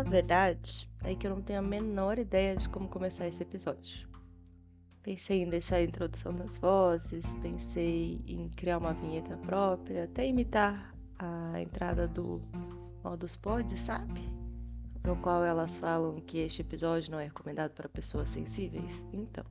[0.00, 4.08] A verdade é que eu não tenho a menor ideia de como começar esse episódio.
[5.02, 10.94] Pensei em deixar a introdução das vozes, pensei em criar uma vinheta própria, até imitar
[11.18, 12.40] a entrada do
[13.04, 14.22] Modus Pod, sabe?
[15.04, 19.04] No qual elas falam que este episódio não é recomendado para pessoas sensíveis.
[19.12, 19.44] Então.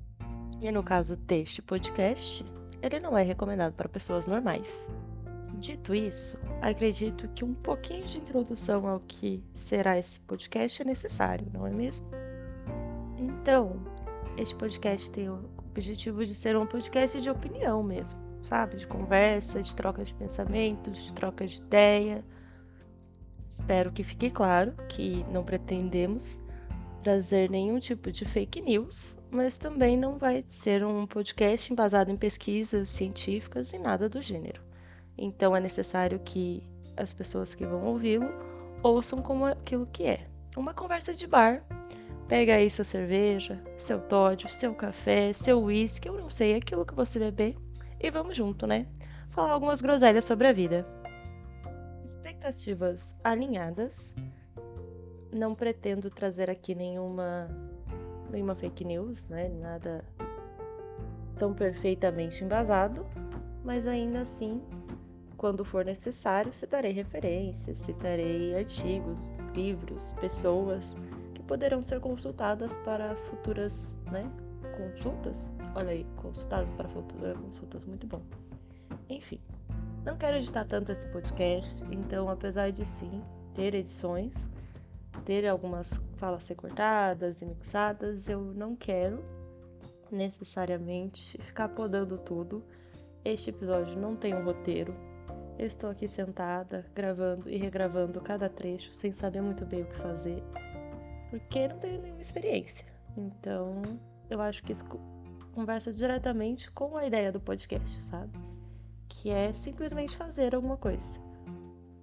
[0.60, 2.44] E no caso deste podcast,
[2.82, 4.88] ele não é recomendado para pessoas normais.
[5.60, 11.46] Dito isso, acredito que um pouquinho de introdução ao que será esse podcast é necessário,
[11.54, 12.06] não é mesmo?
[13.18, 13.78] Então,
[14.38, 18.78] este podcast tem o objetivo de ser um podcast de opinião mesmo, sabe?
[18.78, 22.24] De conversa, de troca de pensamentos, de troca de ideia.
[23.46, 26.42] Espero que fique claro que não pretendemos
[27.04, 32.16] trazer nenhum tipo de fake news, mas também não vai ser um podcast embasado em
[32.16, 34.69] pesquisas científicas e nada do gênero.
[35.22, 36.64] Então é necessário que
[36.96, 38.30] as pessoas que vão ouvi-lo
[38.82, 40.26] ouçam como aquilo que é.
[40.56, 41.62] Uma conversa de bar.
[42.30, 46.94] Pega aí sua cerveja, seu Todd, seu café, seu uísque, eu não sei, aquilo que
[46.94, 47.56] você beber.
[48.00, 48.88] E vamos junto, né?
[49.32, 50.88] Falar algumas groselhas sobre a vida.
[52.04, 54.16] Expectativas alinhadas.
[55.34, 57.50] Não pretendo trazer aqui nenhuma
[58.32, 59.50] nenhuma fake news, né?
[59.50, 60.06] Nada
[61.38, 63.06] tão perfeitamente embasado,
[63.64, 64.62] mas ainda assim
[65.40, 69.22] quando for necessário, citarei referências, citarei artigos,
[69.56, 70.98] livros, pessoas
[71.34, 74.30] que poderão ser consultadas para futuras né,
[74.76, 75.50] consultas.
[75.76, 78.22] Olha aí, consultadas para futuras consultas, muito bom.
[79.10, 79.40] Enfim,
[80.04, 83.24] não quero editar tanto esse podcast, então, apesar de sim
[83.54, 84.46] ter edições,
[85.24, 89.24] ter algumas falas recortadas e mixadas, eu não quero
[90.12, 92.62] necessariamente ficar podando tudo.
[93.24, 94.94] Este episódio não tem um roteiro,
[95.60, 99.96] eu estou aqui sentada, gravando e regravando cada trecho sem saber muito bem o que
[99.98, 100.42] fazer,
[101.30, 102.88] porque não tenho nenhuma experiência.
[103.18, 103.82] Então,
[104.30, 104.86] eu acho que isso
[105.52, 108.32] conversa diretamente com a ideia do podcast, sabe?
[109.10, 111.20] Que é simplesmente fazer alguma coisa.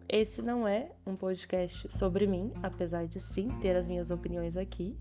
[0.07, 4.95] Esse não é um podcast sobre mim, apesar de sim ter as minhas opiniões aqui.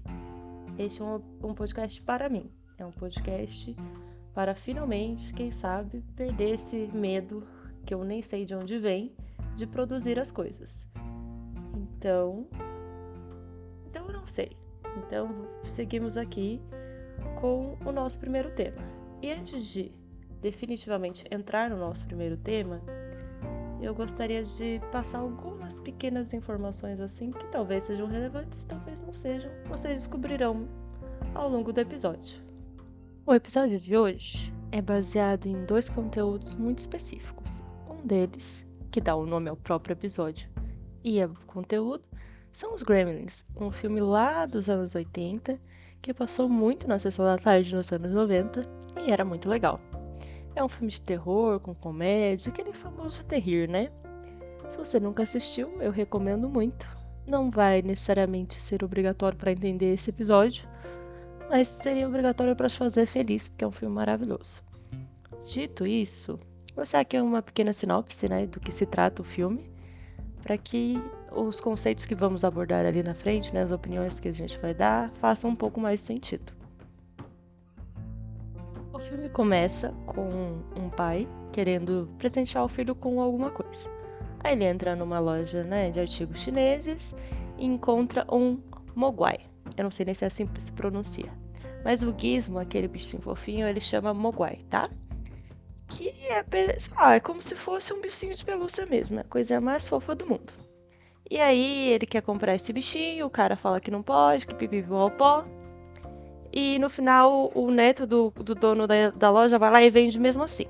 [0.79, 2.49] Este é um, um podcast para mim.
[2.77, 3.75] É um podcast
[4.33, 7.45] para finalmente, quem sabe, perder esse medo
[7.85, 9.13] que eu nem sei de onde vem,
[9.55, 10.87] de produzir as coisas.
[11.75, 12.47] Então,
[13.87, 14.57] então eu não sei.
[14.97, 16.61] Então, seguimos aqui
[17.39, 18.81] com o nosso primeiro tema.
[19.21, 19.91] E antes de
[20.41, 22.81] definitivamente entrar no nosso primeiro tema,
[23.81, 29.51] eu gostaria de passar algumas pequenas informações assim que talvez sejam relevantes, talvez não sejam.
[29.67, 30.67] Vocês descobrirão
[31.33, 32.43] ao longo do episódio.
[33.25, 37.64] O episódio de hoje é baseado em dois conteúdos muito específicos
[38.05, 40.49] deles, que dá o nome ao próprio episódio
[41.03, 42.03] e ao conteúdo,
[42.51, 45.59] são os Gremlins, um filme lá dos anos 80
[46.01, 48.61] que passou muito na sessão da tarde nos anos 90
[49.05, 49.79] e era muito legal.
[50.55, 53.89] É um filme de terror com comédia, aquele famoso terrir, né?
[54.69, 56.87] Se você nunca assistiu, eu recomendo muito.
[57.27, 60.67] Não vai necessariamente ser obrigatório para entender esse episódio,
[61.49, 64.63] mas seria obrigatório para te fazer feliz, porque é um filme maravilhoso.
[65.45, 66.39] Dito isso,
[66.75, 69.71] passar aqui uma pequena sinopse né, do que se trata o filme,
[70.43, 74.33] para que os conceitos que vamos abordar ali na frente, né, as opiniões que a
[74.33, 76.53] gente vai dar, façam um pouco mais sentido.
[78.93, 83.89] O filme começa com um pai querendo presentear o filho com alguma coisa.
[84.43, 87.15] Aí ele entra numa loja né, de artigos chineses
[87.57, 88.59] e encontra um
[88.93, 89.39] Mogwai.
[89.75, 91.31] Eu não sei nem se é assim que se pronuncia.
[91.83, 94.89] Mas o gizmo, aquele bichinho fofinho, ele chama Mogwai, tá?
[95.87, 96.43] Que é,
[96.95, 100.15] lá, é como se fosse um bichinho de pelúcia mesmo, é a coisa mais fofa
[100.15, 100.53] do mundo.
[101.29, 104.55] E aí ele quer comprar esse bichinho, o cara fala que não pode, que
[105.17, 105.45] pó.
[106.53, 110.19] E no final o neto do, do dono da, da loja vai lá e vende
[110.19, 110.67] mesmo assim.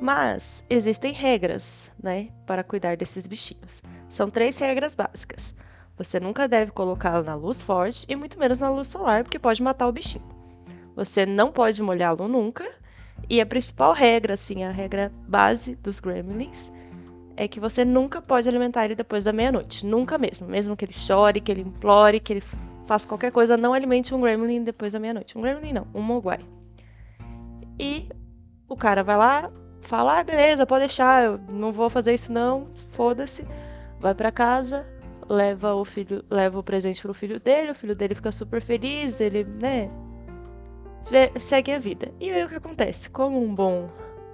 [0.00, 3.82] Mas existem regras, né, para cuidar desses bichinhos.
[4.08, 5.54] São três regras básicas.
[5.96, 9.62] Você nunca deve colocá-lo na luz forte e muito menos na luz solar, porque pode
[9.62, 10.24] matar o bichinho.
[10.96, 12.64] Você não pode molhá-lo nunca
[13.28, 16.70] e a principal regra, assim, a regra base dos gremlins
[17.36, 19.86] é que você nunca pode alimentar ele depois da meia-noite.
[19.86, 20.46] Nunca mesmo.
[20.46, 22.42] Mesmo que ele chore, que ele implore, que ele
[22.86, 25.38] faça qualquer coisa, não alimente um gremlin depois da meia-noite.
[25.38, 26.40] Um gremlin não, um mogwai.
[27.78, 28.08] E
[28.68, 29.50] o cara vai lá,
[29.80, 33.46] fala: ah, beleza, pode deixar, eu não vou fazer isso não, foda-se.
[33.98, 34.86] Vai para casa,
[35.28, 39.20] leva o filho, leva o presente pro filho dele, o filho dele fica super feliz,
[39.20, 39.90] ele, né,
[41.40, 42.12] segue a vida.
[42.20, 43.10] E aí o que acontece?
[43.10, 43.88] Como um bom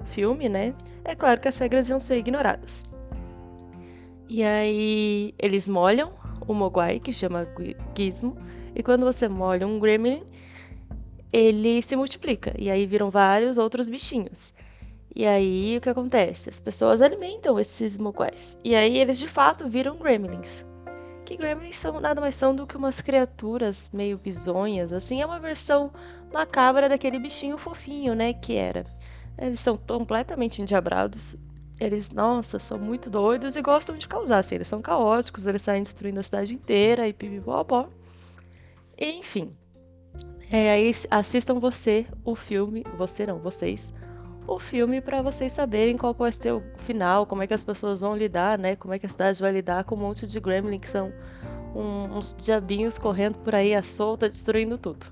[0.07, 0.75] filme, né?
[1.05, 2.91] É claro que as regras iam ser ignoradas.
[4.29, 6.13] E aí eles molham
[6.47, 7.47] o Mogwai, que chama
[7.97, 8.37] Gizmo,
[8.75, 10.23] e quando você molha um Gremlin,
[11.33, 14.53] ele se multiplica, e aí viram vários outros bichinhos.
[15.15, 16.49] E aí o que acontece?
[16.49, 20.65] As pessoas alimentam esses Mogwais, e aí eles de fato viram Gremlins.
[21.27, 25.41] Que Gremlins são nada mais são do que umas criaturas meio bizonhas, assim, é uma
[25.41, 25.91] versão
[26.33, 28.85] macabra daquele bichinho fofinho, né, que era.
[29.37, 31.37] Eles são completamente endiabrados,
[31.81, 35.83] eles, nossa, são muito doidos e gostam de causar, assim, eles são caóticos, eles saem
[35.83, 37.89] destruindo a cidade inteira e pipipopó.
[38.97, 39.53] Enfim.
[40.49, 43.93] É, aí assistam você o filme, você não, vocês,
[44.47, 48.01] o filme para vocês saberem qual vai ser o final, como é que as pessoas
[48.01, 48.77] vão lidar, né?
[48.77, 51.13] Como é que a cidade vai lidar com um monte de gremlin que são
[51.75, 55.07] um, uns diabinhos correndo por aí à solta, destruindo tudo.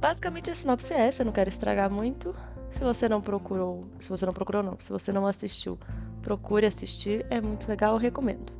[0.00, 2.34] Basicamente a sinopse é essa, eu não quero estragar muito.
[2.72, 5.78] Se você não procurou, se você não procurou não, se você não assistiu,
[6.22, 8.52] procure assistir, é muito legal, eu recomendo.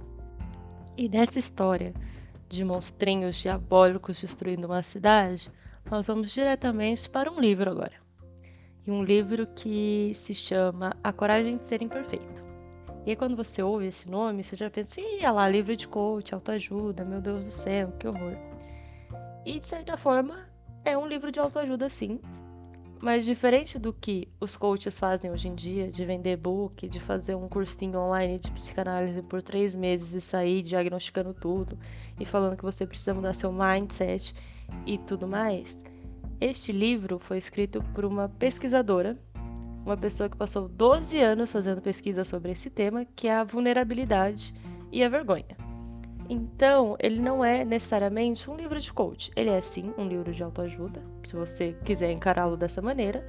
[0.97, 1.95] E nessa história
[2.49, 5.51] de monstrinhos diabólicos destruindo uma cidade,
[5.91, 8.00] nós vamos diretamente para um livro agora.
[8.91, 12.43] Um livro que se chama A Coragem de Ser Imperfeito.
[13.07, 16.35] E aí quando você ouve esse nome, você já pensa, ih, lá, livro de coach,
[16.35, 18.37] autoajuda, meu Deus do céu, que horror.
[19.47, 20.45] E de certa forma,
[20.85, 22.19] é um livro de autoajuda sim,
[23.01, 27.37] mas diferente do que os coaches fazem hoje em dia, de vender book, de fazer
[27.37, 31.79] um cursinho online de psicanálise por três meses e sair diagnosticando tudo
[32.19, 34.35] e falando que você precisa mudar seu mindset
[34.85, 35.79] e tudo mais,
[36.41, 39.19] este livro foi escrito por uma pesquisadora,
[39.85, 44.55] uma pessoa que passou 12 anos fazendo pesquisa sobre esse tema, que é a vulnerabilidade
[44.91, 45.57] e a vergonha.
[46.31, 49.33] Então, ele não é necessariamente um livro de coach.
[49.35, 53.27] Ele é sim um livro de autoajuda, se você quiser encará-lo dessa maneira.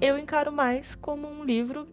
[0.00, 1.88] Eu encaro mais como um livro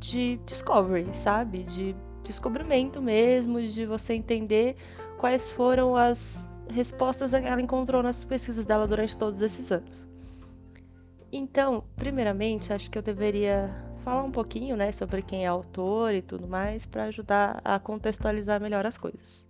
[0.00, 1.62] de discovery, sabe?
[1.62, 1.94] De
[2.24, 4.76] descobrimento mesmo, de você entender
[5.16, 10.08] quais foram as respostas ela encontrou nas pesquisas dela durante todos esses anos.
[11.32, 13.70] Então, primeiramente, acho que eu deveria
[14.04, 18.60] falar um pouquinho, né, sobre quem é autor e tudo mais, para ajudar a contextualizar
[18.60, 19.46] melhor as coisas.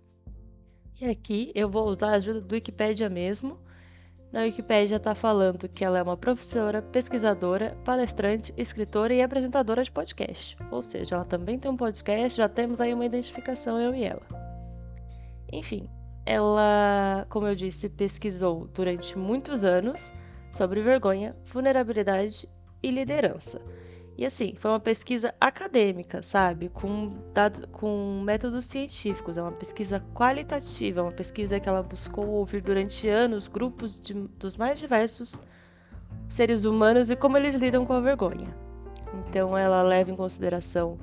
[0.99, 3.57] E aqui eu vou usar a ajuda do Wikipedia mesmo.
[4.31, 9.91] Na Wikipedia está falando que ela é uma professora, pesquisadora, palestrante, escritora e apresentadora de
[9.91, 10.55] podcast.
[10.69, 14.21] Ou seja, ela também tem um podcast, já temos aí uma identificação eu e ela.
[15.51, 15.89] Enfim,
[16.31, 20.13] ela, como eu disse, pesquisou durante muitos anos
[20.53, 22.47] sobre vergonha, vulnerabilidade
[22.81, 23.61] e liderança.
[24.17, 26.69] E assim, foi uma pesquisa acadêmica, sabe?
[26.69, 29.37] Com, dado, com métodos científicos.
[29.37, 34.13] É uma pesquisa qualitativa, é uma pesquisa que ela buscou ouvir durante anos grupos de,
[34.13, 35.37] dos mais diversos
[36.29, 38.55] seres humanos e como eles lidam com a vergonha.
[39.27, 40.97] Então, ela leva em consideração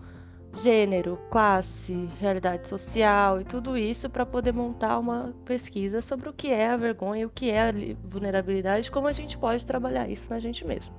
[0.54, 6.48] gênero, classe, realidade social e tudo isso para poder montar uma pesquisa sobre o que
[6.48, 7.72] é a vergonha, o que é a
[8.04, 10.94] vulnerabilidade, como a gente pode trabalhar isso na gente mesmo.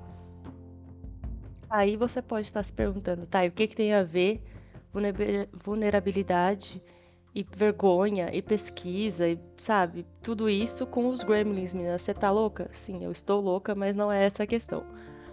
[1.69, 4.41] Aí você pode estar se perguntando, tá, e o que, que tem a ver
[5.53, 6.81] vulnerabilidade
[7.33, 11.97] e vergonha e pesquisa e, sabe, tudo isso com os gremlins, menina?
[11.97, 12.69] Você tá louca?
[12.73, 14.83] Sim, eu estou louca, mas não é essa a questão.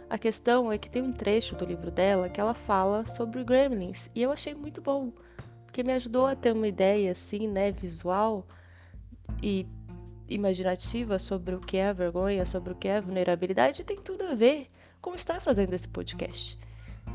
[0.08, 4.08] A questão é que tem um trecho do livro dela que ela fala sobre gremlins
[4.14, 5.12] e eu achei muito bom,
[5.64, 8.46] porque me ajudou a ter uma ideia assim, né, visual
[9.42, 9.66] e
[10.28, 13.96] imaginativa sobre o que é a vergonha, sobre o que é a vulnerabilidade, e tem
[13.96, 14.68] tudo a ver
[15.00, 16.58] como estar fazendo esse podcast.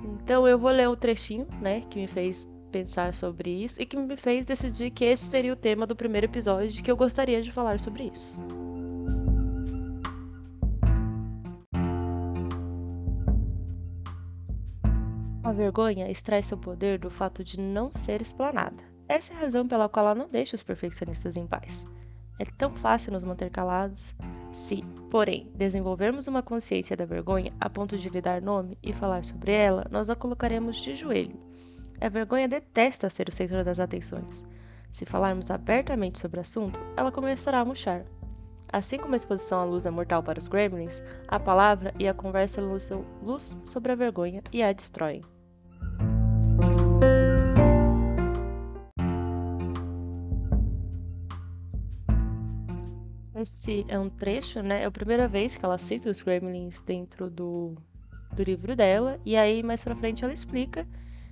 [0.04, 3.98] Então eu vou ler o trechinho, né, que me fez pensar sobre isso e que
[3.98, 7.52] me fez decidir que esse seria o tema do primeiro episódio que eu gostaria de
[7.52, 8.40] falar sobre isso.
[15.44, 18.84] A vergonha extrai seu poder do fato de não ser explanada.
[19.08, 21.88] Essa é a razão pela qual ela não deixa os perfeccionistas em paz.
[22.38, 24.16] É tão fácil nos manter calados,
[24.52, 29.24] se, porém, desenvolvermos uma consciência da vergonha a ponto de lhe dar nome e falar
[29.24, 31.40] sobre ela, nós a colocaremos de joelho.
[32.00, 34.46] A vergonha detesta ser o centro das atenções.
[34.92, 38.06] Se falarmos abertamente sobre o assunto, ela começará a murchar.
[38.72, 42.14] Assim como a exposição à luz é mortal para os gremlins, a palavra e a
[42.14, 45.22] conversa lançam luz sobre a vergonha e a destroem.
[53.42, 54.84] Esse é um trecho, né?
[54.84, 57.76] É a primeira vez que ela cita os gremlins dentro do,
[58.34, 59.20] do livro dela.
[59.26, 60.88] E aí, mais pra frente, ela explica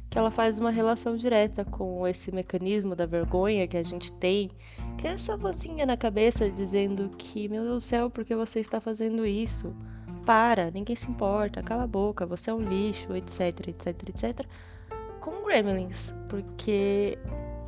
[0.09, 4.49] que ela faz uma relação direta com esse mecanismo da vergonha que a gente tem,
[4.97, 8.59] que é essa vozinha na cabeça dizendo que, meu Deus do céu, por que você
[8.59, 9.75] está fazendo isso?
[10.25, 14.47] Para, ninguém se importa, cala a boca, você é um lixo, etc, etc, etc.
[15.21, 17.17] Com gremlins, porque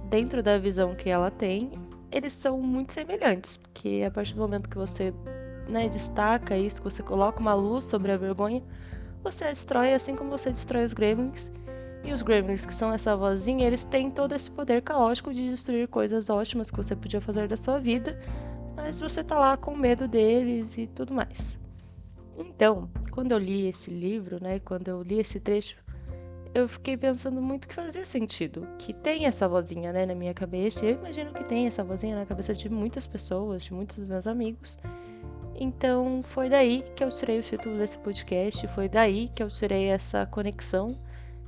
[0.10, 1.72] dentro da visão que ela tem,
[2.12, 5.14] eles são muito semelhantes, porque a partir do momento que você
[5.68, 8.62] né, destaca isso, que você coloca uma luz sobre a vergonha,
[9.24, 11.50] você a destrói assim como você destrói os gremlins.
[12.04, 15.88] E os gremlins, que são essa vozinha, eles têm todo esse poder caótico de destruir
[15.88, 18.20] coisas ótimas que você podia fazer da sua vida,
[18.76, 21.60] mas você tá lá com medo deles e tudo mais.
[22.36, 25.78] Então, quando eu li esse livro, né, quando eu li esse trecho,
[26.54, 30.86] eu fiquei pensando muito que fazia sentido, que tem essa vozinha, né, na minha cabeça.
[30.86, 34.06] E eu imagino que tem essa vozinha na cabeça de muitas pessoas, de muitos dos
[34.06, 34.78] meus amigos.
[35.56, 39.86] Então, foi daí que eu tirei o título desse podcast, foi daí que eu tirei
[39.86, 40.98] essa conexão.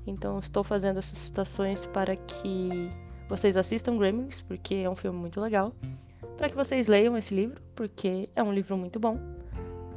[0.06, 2.90] Então, estou fazendo essas citações para que
[3.28, 5.74] vocês assistam Gremlins, porque é um filme muito legal,
[6.38, 9.18] para que vocês leiam esse livro, porque é um livro muito bom.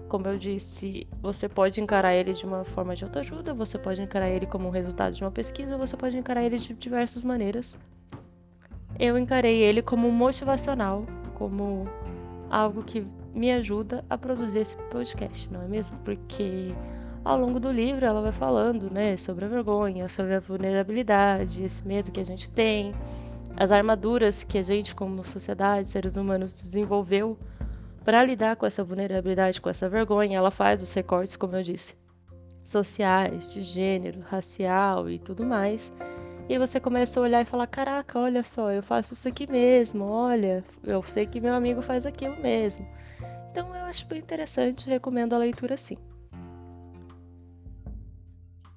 [0.09, 4.29] Como eu disse, você pode encarar ele de uma forma de autoajuda, você pode encarar
[4.29, 7.77] ele como um resultado de uma pesquisa, você pode encarar ele de diversas maneiras.
[8.99, 11.89] Eu encarei ele como motivacional, como
[12.49, 15.99] algo que me ajuda a produzir esse podcast, não é mesmo?
[15.99, 16.73] Porque
[17.25, 21.87] ao longo do livro ela vai falando, né, sobre a vergonha, sobre a vulnerabilidade, esse
[21.87, 22.95] medo que a gente tem,
[23.57, 27.37] as armaduras que a gente como sociedade, seres humanos desenvolveu
[28.07, 31.97] para lidar com essa vulnerabilidade, com essa vergonha, ela faz os recortes, como eu disse,
[32.65, 35.93] sociais, de gênero, racial e tudo mais.
[36.49, 40.05] E você começa a olhar e falar: caraca, olha só, eu faço isso aqui mesmo,
[40.05, 42.87] olha, eu sei que meu amigo faz aquilo mesmo.
[43.51, 45.97] Então eu acho bem interessante, recomendo a leitura sim.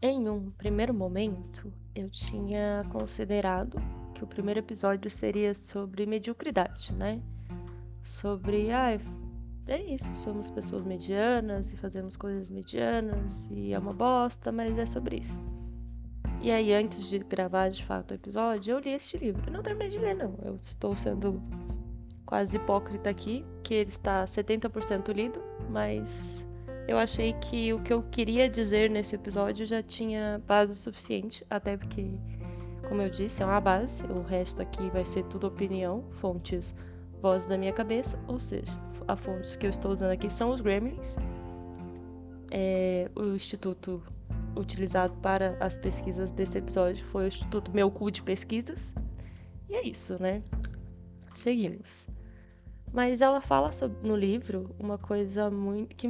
[0.02, 3.80] Em um primeiro momento, eu tinha considerado
[4.16, 7.22] que o primeiro episódio seria sobre mediocridade, né?
[8.04, 9.00] Sobre, ah,
[9.68, 14.86] é isso, somos pessoas medianas e fazemos coisas medianas e é uma bosta, mas é
[14.86, 15.44] sobre isso.
[16.42, 19.44] E aí, antes de gravar de fato o episódio, eu li este livro.
[19.46, 20.36] Eu não terminei de ler, não.
[20.42, 21.42] Eu estou sendo
[22.26, 26.46] quase hipócrita aqui, que ele está 70% lido, mas
[26.88, 31.76] eu achei que o que eu queria dizer nesse episódio já tinha base suficiente, até
[31.76, 32.10] porque,
[32.88, 34.04] como eu disse, é uma base.
[34.06, 36.74] O resto aqui vai ser tudo opinião, fontes
[37.22, 38.72] Voz da minha cabeça, ou seja,
[39.08, 41.18] a fontes que eu estou usando aqui são os Gremlins,
[42.52, 44.02] é, o instituto
[44.56, 48.94] utilizado para as pesquisas desse episódio foi o Instituto Meu Cu de Pesquisas.
[49.70, 50.42] E é isso, né?
[51.34, 52.08] Seguimos.
[52.92, 56.08] Mas ela fala sobre, no livro uma coisa muito que.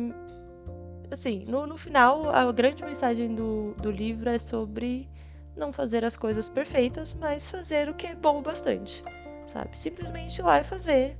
[1.12, 5.10] Assim, no, no final, a grande mensagem do, do livro é sobre
[5.58, 9.04] não fazer as coisas perfeitas, mas fazer o que é bom bastante
[9.52, 9.78] sabe?
[9.78, 11.18] Simplesmente ir lá e fazer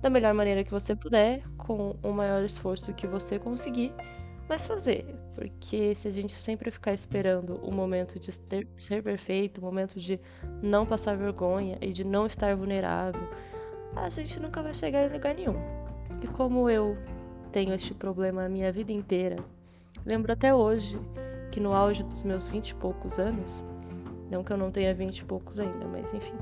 [0.00, 3.94] da melhor maneira que você puder, com o maior esforço que você conseguir,
[4.48, 5.06] mas fazer.
[5.32, 10.00] Porque se a gente sempre ficar esperando o momento de ter, ser perfeito, o momento
[10.00, 10.20] de
[10.60, 13.22] não passar vergonha e de não estar vulnerável,
[13.94, 15.56] a gente nunca vai chegar em lugar nenhum.
[16.20, 16.98] E como eu
[17.52, 19.36] tenho este problema a minha vida inteira,
[20.04, 20.98] lembro até hoje
[21.52, 23.64] que no auge dos meus vinte e poucos anos,
[24.30, 26.36] não que eu não tenha vinte e poucos ainda, mas enfim,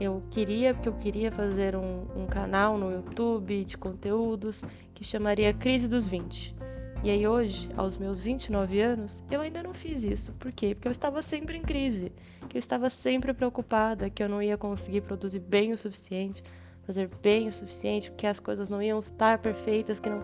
[0.00, 4.62] eu queria, porque eu queria fazer um, um canal no YouTube de conteúdos
[4.94, 6.56] que chamaria Crise dos 20.
[7.04, 10.32] E aí hoje, aos meus 29 anos, eu ainda não fiz isso.
[10.34, 10.74] Por quê?
[10.74, 12.12] Porque eu estava sempre em crise,
[12.48, 16.42] que eu estava sempre preocupada que eu não ia conseguir produzir bem o suficiente,
[16.86, 20.22] fazer bem o suficiente, que as coisas não iam estar perfeitas, que não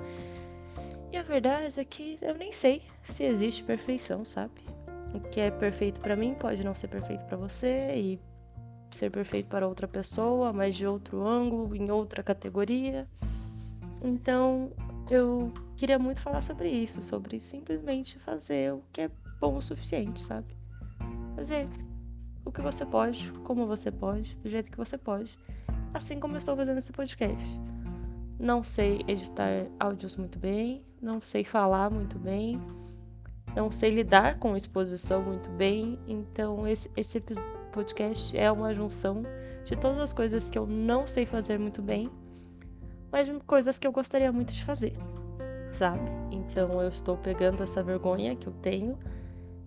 [1.12, 4.62] E a verdade é que eu nem sei se existe perfeição, sabe?
[5.14, 8.20] O que é perfeito para mim pode não ser perfeito para você e
[8.90, 13.06] ser perfeito para outra pessoa, mas de outro ângulo, em outra categoria.
[14.02, 14.72] Então,
[15.10, 20.20] eu queria muito falar sobre isso, sobre simplesmente fazer o que é bom o suficiente,
[20.20, 20.46] sabe?
[21.34, 21.68] Fazer
[22.44, 25.38] o que você pode, como você pode, do jeito que você pode,
[25.92, 27.60] assim como eu estou fazendo esse podcast.
[28.38, 32.60] Não sei editar áudios muito bem, não sei falar muito bem,
[33.54, 39.22] não sei lidar com exposição muito bem, então esse, esse episódio podcast é uma junção
[39.66, 42.10] de todas as coisas que eu não sei fazer muito bem,
[43.12, 44.94] mas coisas que eu gostaria muito de fazer,
[45.70, 46.10] sabe?
[46.30, 48.98] Então eu estou pegando essa vergonha que eu tenho,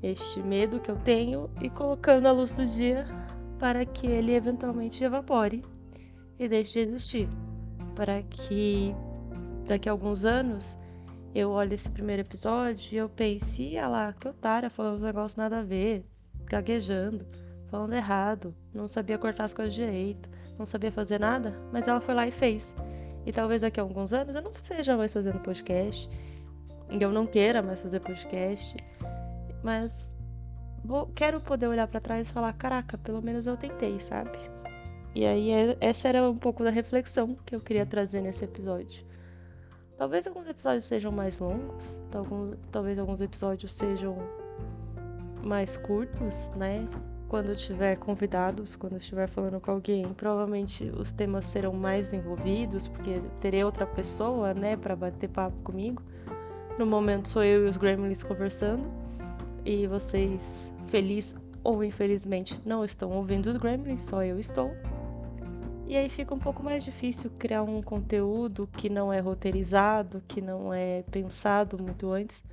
[0.02, 3.06] este medo que eu tenho e colocando a luz do dia
[3.60, 5.64] para que ele eventualmente evapore
[6.40, 7.30] e deixe de existir,
[7.96, 8.96] para que
[9.68, 10.76] daqui a alguns anos
[11.36, 15.36] eu olhe esse primeiro episódio e eu pense, ah lá, que otária falando uns negócios
[15.36, 16.04] nada a ver,
[16.46, 17.24] gaguejando
[17.70, 22.14] falando errado, não sabia cortar as coisas direito, não sabia fazer nada, mas ela foi
[22.14, 22.76] lá e fez.
[23.26, 26.10] E talvez daqui a alguns anos eu não seja mais fazendo podcast,
[26.90, 28.76] eu não queira mais fazer podcast,
[29.64, 30.18] mas
[30.84, 34.38] vou, quero poder olhar para trás e falar: caraca, pelo menos eu tentei, sabe?
[35.14, 39.06] E aí, é, essa era um pouco da reflexão que eu queria trazer nesse episódio.
[39.98, 42.02] Talvez alguns episódios sejam mais longos,
[42.72, 44.18] talvez alguns episódios sejam
[45.44, 46.88] mais curtos, né?
[47.30, 52.12] Quando eu tiver convidados, quando eu estiver falando com alguém, provavelmente os temas serão mais
[52.12, 56.02] envolvidos, porque terei outra pessoa, né, para bater papo comigo.
[56.80, 58.84] No momento sou eu e os Gremlins conversando,
[59.64, 64.72] e vocês, feliz ou infelizmente, não estão ouvindo os Gremlins, só eu estou.
[65.88, 70.42] E aí fica um pouco mais difícil criar um conteúdo que não é roteirizado, que
[70.42, 72.44] não é pensado muito antes.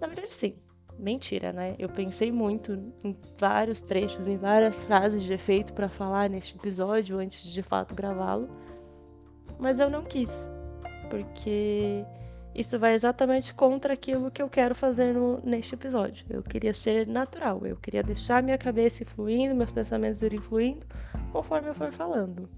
[0.00, 0.54] Na verdade, sim,
[0.98, 1.76] Mentira, né?
[1.78, 2.72] Eu pensei muito
[3.04, 7.62] em vários trechos, em várias frases de efeito para falar neste episódio antes de, de
[7.62, 8.48] fato gravá-lo,
[9.60, 10.50] mas eu não quis,
[11.08, 12.04] porque
[12.52, 16.26] isso vai exatamente contra aquilo que eu quero fazer no, neste episódio.
[16.28, 20.84] Eu queria ser natural, eu queria deixar minha cabeça fluindo, meus pensamentos irem fluindo
[21.30, 22.48] conforme eu for falando.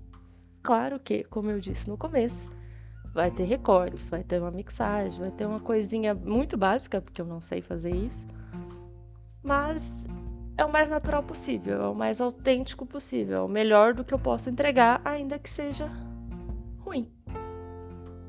[0.62, 2.50] Claro que, como eu disse no começo,
[3.12, 7.26] vai ter recortes, vai ter uma mixagem, vai ter uma coisinha muito básica, porque eu
[7.26, 8.26] não sei fazer isso.
[9.42, 10.06] Mas
[10.56, 14.14] é o mais natural possível, é o mais autêntico possível, é o melhor do que
[14.14, 15.90] eu posso entregar, ainda que seja
[16.78, 17.10] ruim.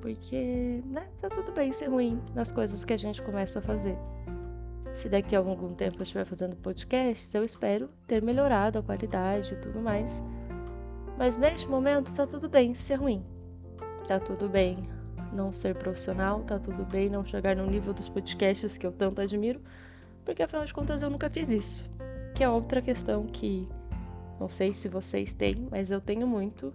[0.02, 3.98] Porque, né, tá tudo bem ser ruim nas coisas que a gente começa a fazer.
[4.94, 9.54] Se daqui a algum tempo eu estiver fazendo podcasts, eu espero ter melhorado a qualidade
[9.54, 10.22] e tudo mais.
[11.18, 13.24] Mas neste momento tá tudo bem ser ruim.
[14.08, 14.78] Tá tudo bem
[15.32, 19.22] não ser profissional, tá tudo bem não chegar no nível dos podcasts que eu tanto
[19.22, 19.62] admiro,
[20.26, 21.90] porque afinal de contas eu nunca fiz isso.
[22.36, 23.68] Que é outra questão que
[24.40, 26.74] não sei se vocês têm, mas eu tenho muito,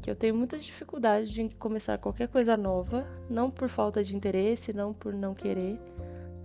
[0.00, 4.72] que eu tenho muita dificuldade de começar qualquer coisa nova, não por falta de interesse,
[4.72, 5.78] não por não querer,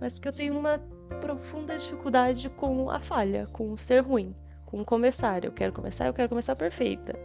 [0.00, 0.78] mas porque eu tenho uma
[1.20, 4.34] profunda dificuldade com a falha, com o ser ruim,
[4.66, 5.44] com começar.
[5.44, 7.18] Eu quero começar, eu quero começar perfeita.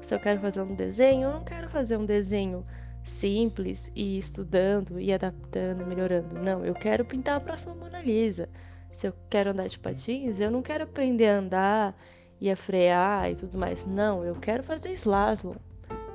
[0.00, 2.64] Se eu quero fazer um desenho, eu não quero fazer um desenho
[3.04, 6.34] simples e estudando e adaptando, melhorando.
[6.40, 8.48] Não, eu quero pintar a próxima Mona Lisa.
[8.92, 11.96] Se eu quero andar de patins, eu não quero aprender a andar
[12.40, 13.84] e a frear e tudo mais.
[13.84, 15.54] Não, eu quero fazer slalom,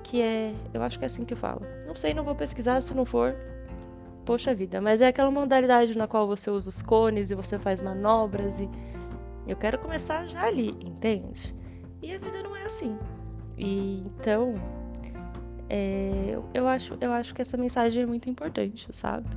[0.04, 1.62] que é, eu acho que é assim que fala.
[1.86, 3.36] Não sei, não vou pesquisar se não for.
[4.26, 7.80] Poxa vida, mas é aquela modalidade na qual você usa os cones e você faz
[7.80, 8.68] manobras e
[9.48, 11.56] eu quero começar já ali, entende?
[12.02, 12.98] E a vida não é assim.
[13.58, 14.56] E então,
[15.70, 19.28] é, eu, acho, eu acho que essa mensagem é muito importante, sabe?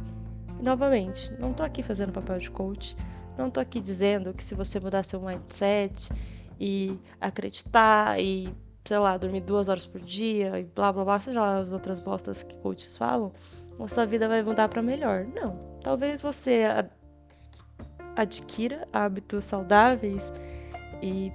[0.63, 2.97] Novamente, não tô aqui fazendo papel de coach,
[3.37, 6.11] não tô aqui dizendo que se você mudar seu mindset
[6.59, 8.53] e acreditar e,
[8.85, 12.01] sei lá, dormir duas horas por dia e blá blá blá, seja lá as outras
[12.01, 13.33] bostas que coaches falam,
[13.79, 15.25] a sua vida vai mudar para melhor.
[15.27, 15.79] Não.
[15.83, 16.65] Talvez você
[18.17, 20.33] adquira hábitos saudáveis
[21.01, 21.33] e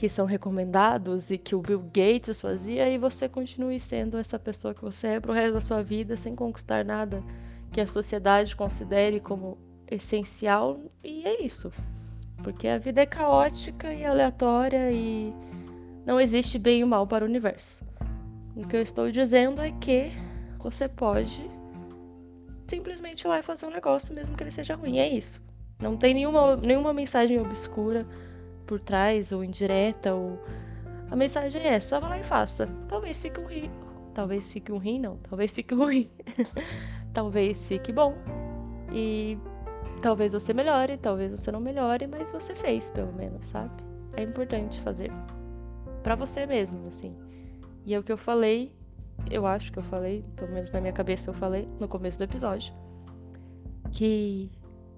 [0.00, 4.72] que são recomendados e que o Bill Gates fazia e você continue sendo essa pessoa
[4.72, 7.22] que você é pro resto da sua vida sem conquistar nada
[7.70, 9.58] que a sociedade considere como
[9.90, 11.70] essencial e é isso.
[12.42, 15.34] Porque a vida é caótica e aleatória e
[16.06, 17.84] não existe bem e mal para o universo.
[18.56, 20.10] O que eu estou dizendo é que
[20.58, 21.42] você pode
[22.66, 25.42] simplesmente ir lá e fazer um negócio mesmo que ele seja ruim, é isso.
[25.78, 28.06] Não tem nenhuma, nenhuma mensagem obscura
[28.70, 30.38] por trás ou indireta ou
[31.10, 32.68] a mensagem é essa, vá lá e faça.
[32.86, 33.68] Talvez fique um rim,
[34.14, 36.08] talvez fique um rim não, talvez fique ruim.
[37.12, 38.14] talvez fique bom.
[38.92, 39.36] E
[40.00, 43.82] talvez você melhore, talvez você não melhore, mas você fez pelo menos, sabe?
[44.16, 45.10] É importante fazer
[46.04, 47.12] para você mesmo, assim.
[47.84, 48.72] E é o que eu falei,
[49.28, 52.22] eu acho que eu falei, pelo menos na minha cabeça eu falei no começo do
[52.22, 52.72] episódio,
[53.90, 54.48] que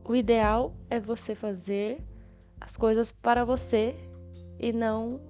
[0.05, 2.05] o ideal é você fazer
[2.65, 3.95] as coisas para você
[4.59, 5.21] e não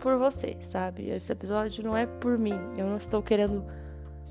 [0.00, 1.10] por você, sabe?
[1.10, 2.58] Esse episódio não é por mim.
[2.76, 3.64] Eu não estou querendo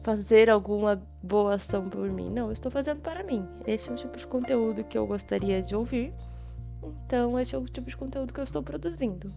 [0.01, 2.29] fazer alguma boa ação por mim.
[2.29, 3.45] Não, eu estou fazendo para mim.
[3.67, 6.13] Esse é o tipo de conteúdo que eu gostaria de ouvir.
[7.05, 9.31] Então, esse é o tipo de conteúdo que eu estou produzindo.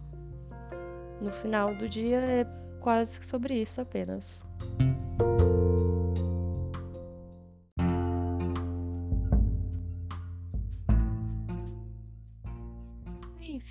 [1.21, 2.47] No final do dia é
[2.79, 4.41] quase sobre isso apenas.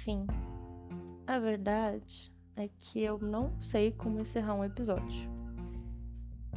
[0.02, 0.26] Enfim,
[1.28, 5.30] a verdade é que eu não sei como encerrar um episódio.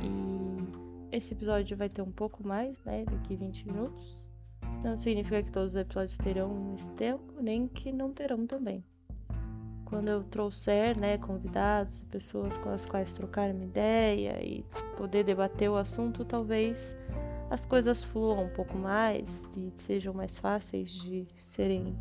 [0.02, 4.26] E esse episódio vai ter um pouco mais, né, do que 20 minutos.
[4.84, 8.84] Não significa que todos os episódios terão esse tempo, nem que não terão também.
[9.86, 14.66] Quando eu trouxer, né, convidados, pessoas com as quais trocar uma ideia e
[14.98, 16.98] poder debater o assunto, talvez
[17.52, 21.96] as coisas fluam um pouco mais e sejam mais fáceis de serem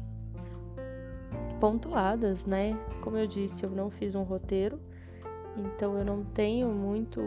[1.64, 2.78] pontuadas, né?
[3.00, 4.78] Como eu disse, eu não fiz um roteiro,
[5.56, 7.22] então eu não tenho muito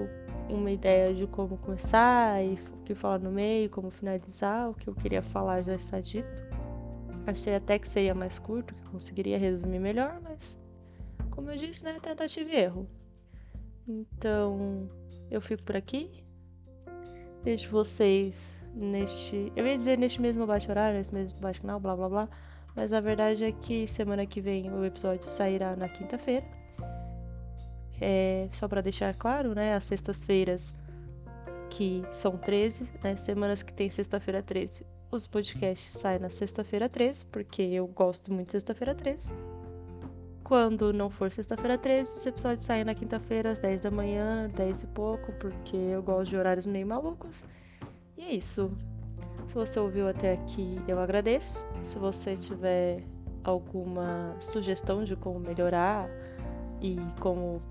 [0.47, 4.69] uma ideia de como começar e o que falar no meio, como finalizar.
[4.69, 6.29] O que eu queria falar já está dito.
[7.25, 10.55] Achei até que seria mais curto, que conseguiria resumir melhor, mas
[11.31, 12.87] como eu disse, né, tentativa e erro.
[13.87, 14.87] Então,
[15.31, 16.23] eu fico por aqui.
[17.43, 19.51] Vejo vocês neste.
[19.55, 22.29] Eu ia dizer neste mesmo bate-horário, nesse mesmo bate-canal, blá blá blá.
[22.77, 26.45] Mas a verdade é que semana que vem o episódio sairá na quinta-feira.
[27.99, 29.73] É, só para deixar claro, né?
[29.73, 30.75] As sextas-feiras
[31.71, 33.17] que são 13, né?
[33.17, 34.85] Semanas que tem sexta-feira 13.
[35.09, 39.33] Os podcasts saem na sexta-feira 13, porque eu gosto muito de sexta-feira 13.
[40.43, 44.83] Quando não for sexta-feira 13, os episódios saem na quinta-feira às 10 da manhã, 10
[44.83, 47.43] e pouco, porque eu gosto de horários meio malucos.
[48.15, 48.71] E é isso.
[49.47, 51.65] Se você ouviu até aqui, eu agradeço.
[51.85, 53.01] Se você tiver
[53.43, 56.09] alguma sugestão de como melhorar
[56.81, 57.61] e como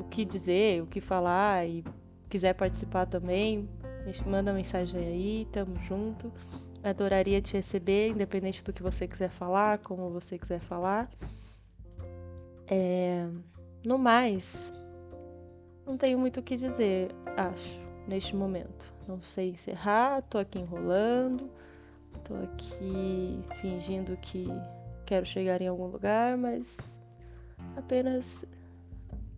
[0.00, 1.84] o que dizer, o que falar e
[2.28, 3.68] quiser participar também,
[4.26, 6.32] manda mensagem aí, tamo junto.
[6.82, 11.10] Adoraria te receber, independente do que você quiser falar, como você quiser falar.
[12.66, 13.26] É...
[13.84, 14.72] No mais,
[15.86, 18.93] não tenho muito o que dizer, acho, neste momento.
[19.06, 21.50] Não sei encerrar, tô aqui enrolando,
[22.24, 24.46] tô aqui fingindo que
[25.04, 26.98] quero chegar em algum lugar, mas
[27.76, 28.46] apenas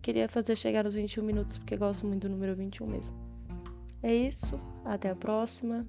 [0.01, 3.17] queria fazer chegar nos 21 minutos, porque gosto muito do número 21 mesmo.
[4.01, 5.85] É isso, até a próxima.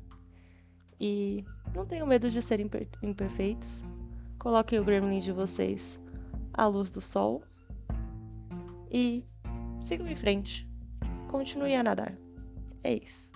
[1.01, 3.85] E não tenham medo de serem imper imperfeitos.
[4.39, 6.01] Coloquem o gremlin de vocês
[6.53, 7.43] à luz do sol.
[8.91, 9.25] E
[9.81, 10.69] sigam em frente.
[11.29, 12.17] Continue a nadar.
[12.83, 13.31] É isso.